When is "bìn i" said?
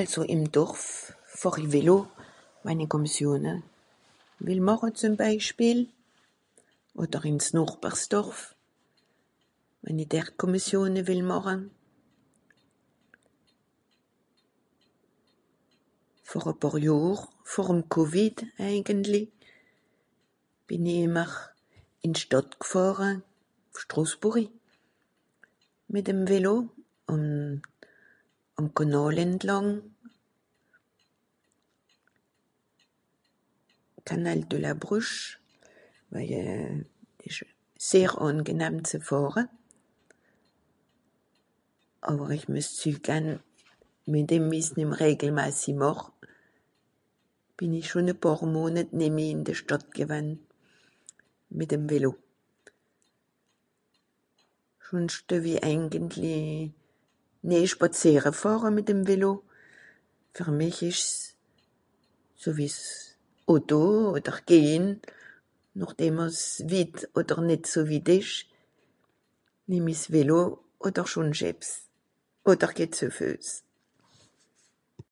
20.66-20.96, 47.56-47.80